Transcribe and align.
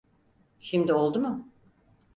Şimdi 0.59 0.93
oldu 0.93 1.19
mu? 1.21 1.47